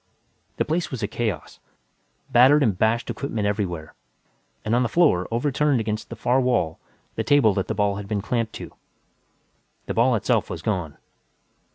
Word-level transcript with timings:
The 0.57 0.65
place 0.65 0.89
was 0.89 1.03
a 1.03 1.07
chaos, 1.07 1.59
battered 2.31 2.63
and 2.63 2.75
bashed 2.75 3.11
equipment 3.11 3.45
everywhere, 3.45 3.93
and 4.65 4.73
on 4.73 4.81
the 4.81 4.89
floor, 4.89 5.27
overturned 5.29 5.79
against 5.79 6.09
the 6.09 6.15
far 6.15 6.41
wall, 6.41 6.79
the 7.13 7.23
table 7.23 7.53
that 7.53 7.67
the 7.67 7.75
ball 7.75 7.97
had 7.97 8.07
been 8.07 8.19
clamped 8.19 8.53
to. 8.53 8.73
The 9.85 9.93
ball 9.93 10.15
itself 10.15 10.49
was 10.49 10.63
gone. 10.63 10.97